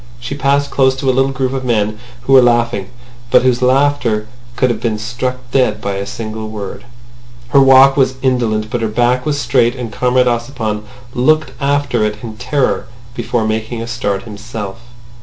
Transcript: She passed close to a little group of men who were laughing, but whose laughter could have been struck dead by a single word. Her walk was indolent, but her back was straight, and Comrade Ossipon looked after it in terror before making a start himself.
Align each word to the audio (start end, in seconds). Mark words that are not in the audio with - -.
She 0.19 0.33
passed 0.33 0.71
close 0.71 0.95
to 0.95 1.11
a 1.11 1.13
little 1.13 1.29
group 1.29 1.53
of 1.53 1.63
men 1.63 1.99
who 2.23 2.33
were 2.33 2.41
laughing, 2.41 2.89
but 3.29 3.43
whose 3.43 3.61
laughter 3.61 4.27
could 4.55 4.71
have 4.71 4.81
been 4.81 4.97
struck 4.97 5.35
dead 5.51 5.79
by 5.79 5.97
a 5.97 6.07
single 6.07 6.49
word. 6.49 6.85
Her 7.49 7.61
walk 7.61 7.95
was 7.95 8.15
indolent, 8.23 8.71
but 8.71 8.81
her 8.81 8.87
back 8.87 9.27
was 9.27 9.39
straight, 9.39 9.75
and 9.75 9.93
Comrade 9.93 10.25
Ossipon 10.27 10.85
looked 11.13 11.51
after 11.61 12.03
it 12.03 12.23
in 12.23 12.35
terror 12.37 12.87
before 13.15 13.45
making 13.45 13.79
a 13.79 13.85
start 13.85 14.23
himself. 14.23 14.79